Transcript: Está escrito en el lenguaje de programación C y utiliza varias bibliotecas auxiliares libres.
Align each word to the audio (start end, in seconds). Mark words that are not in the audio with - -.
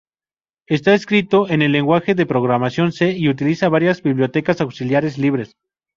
Está 0.65 0.95
escrito 0.95 1.47
en 1.47 1.61
el 1.61 1.73
lenguaje 1.73 2.15
de 2.15 2.25
programación 2.25 2.91
C 2.91 3.11
y 3.15 3.29
utiliza 3.29 3.69
varias 3.69 4.01
bibliotecas 4.01 4.59
auxiliares 4.59 5.19
libres. 5.19 5.55